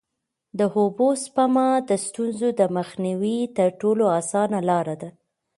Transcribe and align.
د 0.59 0.61
اوبو 0.77 1.07
سپما 1.23 1.69
د 1.89 1.91
ستونزو 2.05 2.47
د 2.59 2.61
مخنیوي 2.77 3.37
تر 3.57 3.67
ټولو 3.81 4.03
اسانه 4.19 4.59
لاره 4.69 4.95
ده. 5.01 5.09